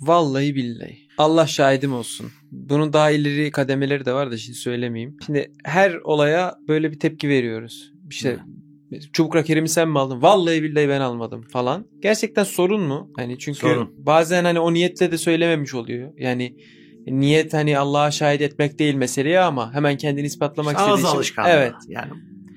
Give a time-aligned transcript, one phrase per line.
[0.00, 0.98] Vallahi billahi.
[1.18, 2.30] Allah şahidim olsun.
[2.50, 5.16] Bunun daha ileri kademeleri de var da şimdi söylemeyeyim.
[5.26, 7.92] Şimdi her olaya böyle bir tepki veriyoruz.
[8.10, 8.38] İşte
[9.12, 10.22] çubuk rakerimi sen mi aldın?
[10.22, 11.86] Vallahi billahi ben almadım falan.
[12.00, 13.10] Gerçekten sorun mu?
[13.16, 13.94] Hani çünkü Sorun.
[13.98, 16.12] bazen hani o niyetle de söylememiş oluyor.
[16.18, 16.56] Yani
[17.06, 21.34] niyet hani Allah'a şahit etmek değil meseleye ama hemen kendini ispatlamak istediği için.
[21.46, 21.74] Evet.
[21.88, 22.10] Yani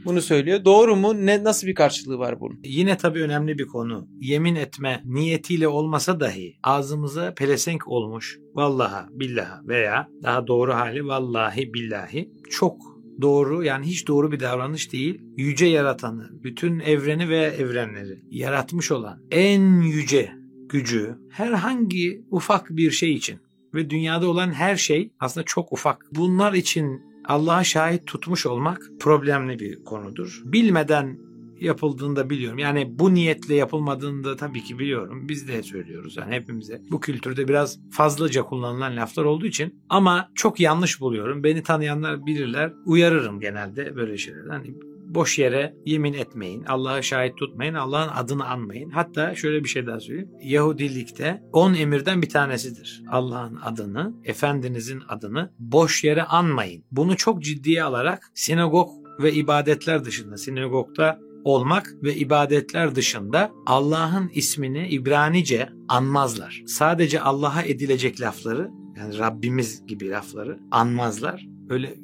[0.10, 0.66] Bunu söylüyor.
[0.66, 1.26] Doğru mu?
[1.26, 2.60] Ne nasıl bir karşılığı var bunun?
[2.64, 4.08] Yine tabii önemli bir konu.
[4.20, 11.74] Yemin etme niyetiyle olmasa dahi ağzımıza pelesenk olmuş vallaha billaha veya daha doğru hali vallahi
[11.74, 12.76] billahi çok
[13.22, 15.22] doğru yani hiç doğru bir davranış değil.
[15.38, 20.32] Yüce yaratanı, bütün evreni ve evrenleri yaratmış olan en yüce
[20.70, 23.40] gücü herhangi ufak bir şey için
[23.74, 26.06] ve dünyada olan her şey aslında çok ufak.
[26.12, 30.42] Bunlar için Allah'a şahit tutmuş olmak problemli bir konudur.
[30.46, 31.30] Bilmeden
[31.62, 32.58] yapıldığında biliyorum.
[32.60, 35.30] Yani bu niyetle yapılmadığını da tabii ki biliyorum.
[35.30, 36.82] Biz de söylüyoruz yani hepimize.
[36.92, 41.44] Bu kültürde biraz fazlaca kullanılan laflar olduğu için ama çok yanlış buluyorum.
[41.44, 42.74] Beni tanıyanlar bilirler.
[42.86, 44.48] Uyarırım genelde böyle şeyler.
[44.48, 44.74] Hani
[45.10, 46.64] boş yere yemin etmeyin.
[46.64, 47.74] Allah'a şahit tutmayın.
[47.74, 48.90] Allah'ın adını anmayın.
[48.90, 50.30] Hatta şöyle bir şey daha söyleyeyim.
[50.44, 53.04] Yahudilikte 10 emirden bir tanesidir.
[53.12, 56.84] Allah'ın adını, Efendinizin adını boş yere anmayın.
[56.92, 58.90] Bunu çok ciddiye alarak sinagog
[59.22, 66.64] ve ibadetler dışında, sinagogda olmak ve ibadetler dışında Allah'ın ismini İbranice anmazlar.
[66.68, 71.48] Sadece Allah'a edilecek lafları yani Rabbimiz gibi lafları anmazlar.
[71.70, 71.96] Öyle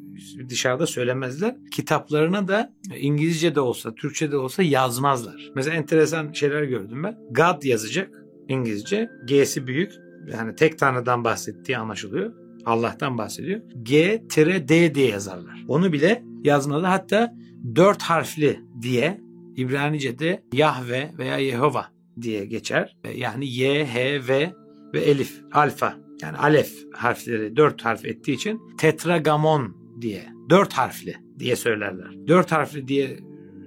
[0.50, 1.56] dışarıda söylemezler.
[1.72, 5.52] Kitaplarına da İngilizce de olsa, Türkçe de olsa yazmazlar.
[5.56, 7.18] Mesela enteresan şeyler gördüm ben.
[7.32, 8.10] God yazacak
[8.48, 9.10] İngilizce.
[9.28, 9.92] G'si büyük.
[10.32, 12.34] Yani tek tanrıdan bahsettiği anlaşılıyor.
[12.66, 13.62] Allah'tan bahsediyor.
[13.84, 15.66] G-D diye yazarlar.
[15.68, 16.86] Onu bile yazmalı.
[16.86, 17.34] Hatta
[17.76, 19.22] dört harfli diye
[19.56, 21.86] İbranice'de Yahve veya Yehova
[22.22, 22.98] diye geçer.
[23.16, 24.54] Yani Y, H, V
[24.94, 25.98] ve Elif, alfa.
[26.22, 32.28] Yani alef harfleri dört harf ettiği için tetragamon diye dört harfli diye söylerler.
[32.28, 33.20] Dört harfli diye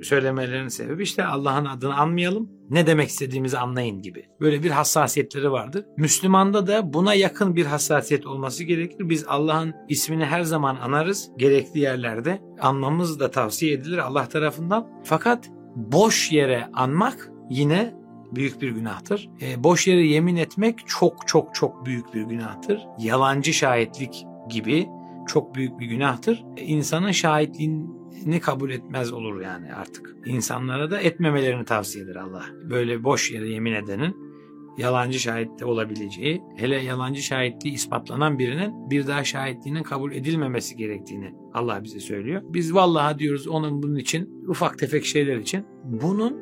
[0.02, 2.50] söylemelerinin sebebi işte Allah'ın adını anmayalım.
[2.70, 4.24] Ne demek istediğimizi anlayın gibi.
[4.40, 5.84] Böyle bir hassasiyetleri vardır.
[5.96, 9.08] Müslümanda da buna yakın bir hassasiyet olması gerekir.
[9.08, 11.30] Biz Allah'ın ismini her zaman anarız.
[11.36, 14.86] Gerekli yerlerde anmamız da tavsiye edilir Allah tarafından.
[15.04, 17.94] Fakat boş yere anmak yine
[18.32, 19.28] büyük bir günahtır.
[19.42, 22.80] E, boş yere yemin etmek çok çok çok büyük bir günahtır.
[22.98, 24.86] Yalancı şahitlik gibi
[25.28, 26.44] çok büyük bir günahtır.
[26.56, 30.16] İnsanın şahitliğini kabul etmez olur yani artık.
[30.26, 32.44] İnsanlara da etmemelerini tavsiye eder Allah.
[32.70, 34.28] Böyle boş yere yemin edenin
[34.78, 41.84] yalancı şahit olabileceği, hele yalancı şahitliği ispatlanan birinin bir daha şahitliğinin kabul edilmemesi gerektiğini Allah
[41.84, 42.42] bize söylüyor.
[42.44, 45.64] Biz vallahi diyoruz onun bunun için, ufak tefek şeyler için.
[45.84, 46.36] Bunun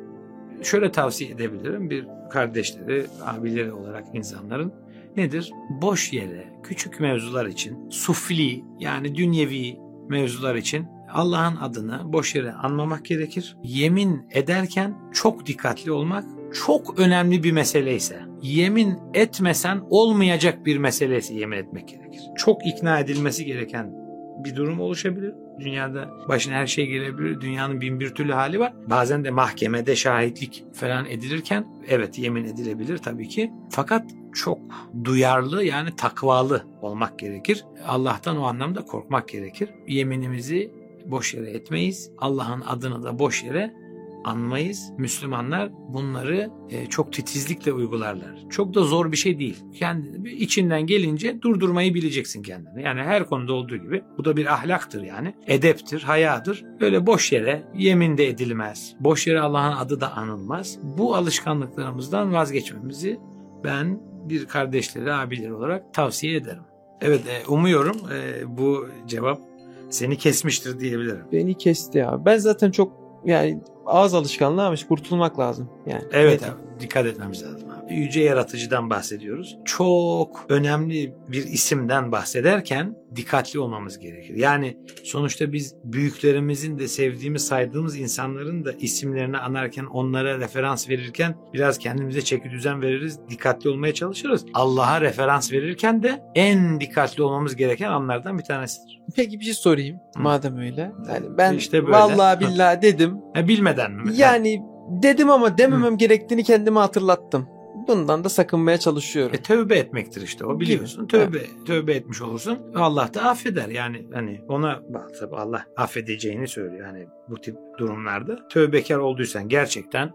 [0.63, 4.73] şöyle tavsiye edebilirim bir kardeşleri, abileri olarak insanların
[5.17, 5.51] nedir?
[5.69, 9.77] Boş yere, küçük mevzular için, sufli yani dünyevi
[10.09, 13.57] mevzular için Allah'ın adını boş yere anmamak gerekir.
[13.63, 16.25] Yemin ederken çok dikkatli olmak
[16.65, 22.21] çok önemli bir mesele ise, yemin etmesen olmayacak bir meselesi yemin etmek gerekir.
[22.37, 24.06] Çok ikna edilmesi gereken
[24.43, 25.33] bir durum oluşabilir.
[25.59, 27.41] Dünyada başına her şey gelebilir.
[27.41, 28.73] Dünyanın bin bir türlü hali var.
[28.89, 33.51] Bazen de mahkemede şahitlik falan edilirken evet yemin edilebilir tabii ki.
[33.69, 34.59] Fakat çok
[35.03, 37.65] duyarlı yani takvalı olmak gerekir.
[37.87, 39.69] Allah'tan o anlamda korkmak gerekir.
[39.87, 40.71] Yeminimizi
[41.05, 42.11] boş yere etmeyiz.
[42.17, 43.73] Allah'ın adını da boş yere
[44.23, 44.91] anmayız.
[44.97, 48.49] Müslümanlar bunları e, çok titizlikle uygularlar.
[48.49, 49.57] Çok da zor bir şey değil.
[49.73, 52.83] Kendi içinden gelince durdurmayı bileceksin kendini.
[52.83, 55.35] Yani her konuda olduğu gibi bu da bir ahlaktır yani.
[55.47, 56.65] Edeptir, hayadır.
[56.79, 58.95] Öyle boş yere yemin de edilmez.
[58.99, 60.77] Boş yere Allah'ın adı da anılmaz.
[60.83, 63.19] Bu alışkanlıklarımızdan vazgeçmemizi
[63.63, 66.63] ben bir kardeşleri, abileri olarak tavsiye ederim.
[67.01, 69.41] Evet, e, umuyorum e, bu cevap
[69.89, 71.25] seni kesmiştir diyebilirim.
[71.31, 72.25] Beni kesti ya.
[72.25, 72.93] Ben zaten çok
[73.25, 75.69] yani ağız alışkanlığı ama işte kurtulmak lazım.
[75.85, 76.03] Yani.
[76.11, 77.93] Evet abi, dikkat etmemiz lazım abi.
[77.93, 79.57] Yüce yaratıcıdan bahsediyoruz.
[79.65, 84.35] Çok önemli bir isimden bahsederken dikkatli olmamız gerekir.
[84.35, 91.77] Yani sonuçta biz büyüklerimizin de sevdiğimiz, saydığımız insanların da isimlerini anarken, onlara referans verirken biraz
[91.77, 94.45] kendimize çeki düzen veririz, dikkatli olmaya çalışırız.
[94.53, 99.01] Allah'a referans verirken de en dikkatli olmamız gereken anlardan bir tanesidir.
[99.15, 100.21] Peki bir şey sorayım Hı.
[100.21, 100.91] madem öyle.
[101.07, 101.97] Yani ben İşte böyle.
[101.97, 103.17] vallahi billahi dedim.
[103.33, 104.11] Ha, bilmeden mi?
[104.15, 107.47] Yani dedim ama dememem gerektiğini kendime hatırlattım.
[107.87, 109.35] Bundan da sakınmaya çalışıyorum.
[109.35, 111.07] E, tövbe etmektir işte o biliyorsun.
[111.07, 112.59] Tövbe tövbe etmiş olursun.
[112.75, 113.69] Allah da affeder.
[113.69, 114.79] Yani hani ona
[115.19, 116.85] tabii Allah affedeceğini söylüyor.
[116.87, 120.11] Yani bu tip durumlarda tövbekar olduysan gerçekten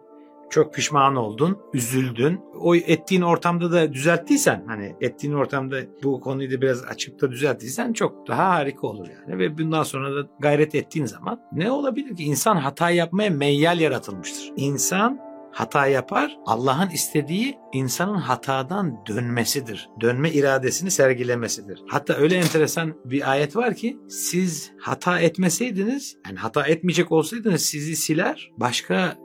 [0.52, 2.40] çok pişman oldun, üzüldün.
[2.60, 7.92] O ettiğin ortamda da düzelttiysen hani ettiğin ortamda bu konuyu da biraz açıp da düzelttiysen
[7.92, 9.38] çok daha harika olur yani.
[9.38, 12.24] Ve bundan sonra da gayret ettiğin zaman ne olabilir ki?
[12.24, 14.52] İnsan hata yapmaya meyyal yaratılmıştır.
[14.56, 15.20] İnsan
[15.52, 16.38] hata yapar.
[16.46, 19.88] Allah'ın istediği insanın hatadan dönmesidir.
[20.00, 21.82] Dönme iradesini sergilemesidir.
[21.88, 27.96] Hatta öyle enteresan bir ayet var ki siz hata etmeseydiniz, yani hata etmeyecek olsaydınız sizi
[27.96, 29.16] siler, başka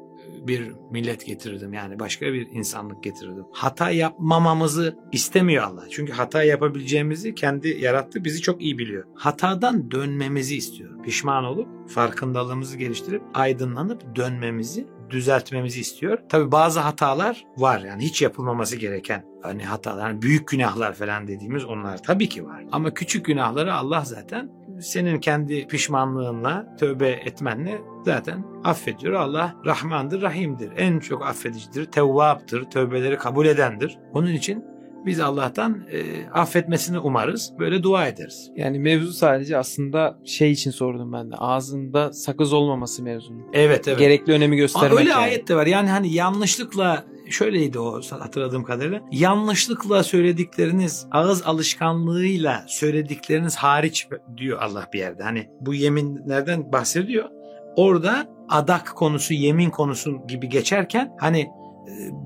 [0.48, 1.74] bir millet getirirdim.
[1.74, 3.46] Yani başka bir insanlık getirirdim.
[3.52, 5.84] Hata yapmamamızı istemiyor Allah.
[5.90, 8.24] Çünkü hata yapabileceğimizi kendi yarattı.
[8.24, 9.04] Bizi çok iyi biliyor.
[9.16, 11.04] Hatadan dönmemizi istiyor.
[11.04, 16.18] Pişman olup farkındalığımızı geliştirip aydınlanıp dönmemizi düzeltmemizi istiyor.
[16.30, 21.66] Tabi bazı hatalar var yani hiç yapılmaması gereken hani hatalar, hani büyük günahlar falan dediğimiz
[21.66, 22.66] onlar tabii ki var.
[22.72, 24.52] Ama küçük günahları Allah zaten
[24.82, 29.14] senin kendi pişmanlığınla, tövbe etmenle zaten affediyor.
[29.14, 30.72] Allah Rahmandır, Rahim'dir.
[30.78, 33.98] En çok affedicidir, tevvaptır, tövbeleri kabul edendir.
[34.14, 34.66] Onun için
[35.08, 37.54] biz Allah'tan e, affetmesini umarız.
[37.60, 38.52] Böyle dua ederiz.
[38.56, 41.36] Yani mevzu sadece aslında şey için sordum ben de.
[41.36, 43.46] Ağzında sakız olmaması mevzunun.
[43.54, 44.00] Evet evet.
[44.00, 45.00] Gerekli önemi göstermek.
[45.00, 45.20] Öyle yani.
[45.20, 45.66] ayet de var.
[45.66, 49.02] Yani hani yanlışlıkla şöyleydi o hatırladığım kadarıyla.
[49.12, 54.08] Yanlışlıkla söyledikleriniz, ağız alışkanlığıyla söyledikleriniz hariç
[54.38, 55.24] diyor Allah bir yerde.
[55.24, 57.30] Hani bu yeminlerden bahsediyor.
[57.76, 61.48] Orada adak konusu, yemin konusu gibi geçerken hani e,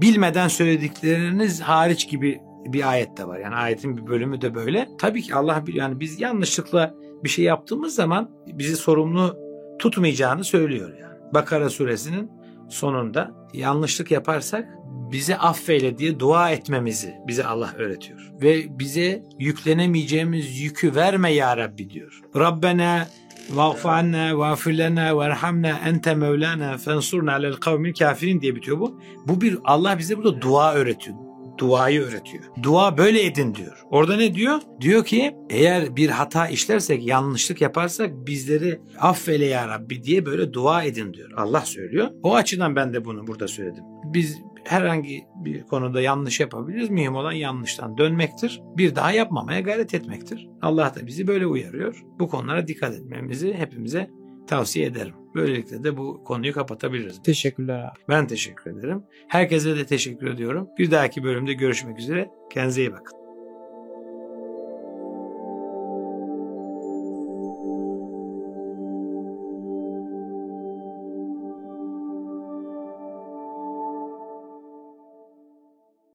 [0.01, 3.39] bilmeden söyledikleriniz hariç gibi bir ayet de var.
[3.39, 4.89] Yani ayetin bir bölümü de böyle.
[4.99, 5.89] Tabii ki Allah biliyor.
[5.89, 9.37] Yani biz yanlışlıkla bir şey yaptığımız zaman bizi sorumlu
[9.79, 11.33] tutmayacağını söylüyor yani.
[11.33, 12.31] Bakara suresinin
[12.69, 14.69] sonunda yanlışlık yaparsak
[15.11, 18.31] bize affeyle diye dua etmemizi bize Allah öğretiyor.
[18.41, 22.21] Ve bize yüklenemeyeceğimiz yükü verme ya Rabbi diyor.
[22.35, 23.07] Rabbena
[23.49, 28.99] vağfu anna vağfir lena verhamna ente mevlana fensurna alel kavmil kafirin diye bitiyor bu.
[29.27, 31.17] Bu bir Allah bize burada dua öğretiyor.
[31.61, 32.43] Duayı öğretiyor.
[32.63, 33.83] Dua böyle edin diyor.
[33.89, 34.59] Orada ne diyor?
[34.81, 40.83] Diyor ki eğer bir hata işlersek, yanlışlık yaparsak bizleri affeyle ya Rabbi diye böyle dua
[40.83, 41.31] edin diyor.
[41.37, 42.07] Allah söylüyor.
[42.23, 43.83] O açıdan ben de bunu burada söyledim.
[44.03, 46.89] Biz herhangi bir konuda yanlış yapabiliriz.
[46.89, 48.61] Mühim olan yanlıştan dönmektir.
[48.77, 50.49] Bir daha yapmamaya gayret etmektir.
[50.61, 52.03] Allah da bizi böyle uyarıyor.
[52.19, 54.09] Bu konulara dikkat etmemizi hepimize
[54.51, 55.13] tavsiye ederim.
[55.36, 57.24] Böylelikle de bu konuyu kapatabiliriz.
[57.24, 58.00] Teşekkürler abi.
[58.09, 59.03] Ben teşekkür ederim.
[59.27, 60.69] Herkese de teşekkür ediyorum.
[60.77, 62.30] Bir dahaki bölümde görüşmek üzere.
[62.53, 63.20] Kendinize iyi bakın.